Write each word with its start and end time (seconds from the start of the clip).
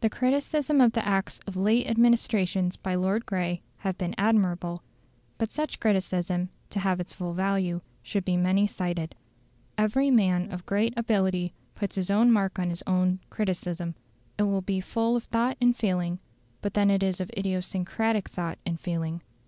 The 0.00 0.10
criticism 0.10 0.80
of 0.80 0.94
the 0.94 1.06
Acts 1.06 1.38
of 1.46 1.54
late 1.54 1.86
administrations 1.86 2.76
by 2.76 2.96
Lord 2.96 3.24
Grey 3.24 3.62
has 3.76 3.94
been 3.94 4.12
admirable. 4.18 4.82
But 5.38 5.52
such 5.52 5.78
criticism, 5.78 6.48
to 6.70 6.80
have 6.80 6.98
its 6.98 7.14
full 7.14 7.34
value, 7.34 7.80
should 8.02 8.24
be 8.24 8.36
many 8.36 8.66
sided. 8.66 9.14
Every 9.78 10.10
man 10.10 10.50
of 10.50 10.66
great 10.66 10.92
ability 10.96 11.54
puts 11.76 11.94
his 11.94 12.10
own 12.10 12.32
mark 12.32 12.58
on 12.58 12.68
his 12.70 12.82
own 12.84 13.20
criticism; 13.30 13.94
it 14.38 14.42
will 14.42 14.60
be 14.60 14.80
full 14.80 15.14
of 15.14 15.22
thought 15.22 15.56
and 15.60 15.76
feeling, 15.76 16.18
but 16.60 16.74
then 16.74 16.90
it 16.90 17.04
is 17.04 17.20
of 17.20 17.30
idiosyncratic 17.36 18.28
thought 18.28 18.58
and 18.66 18.80
feeling. 18.80 19.22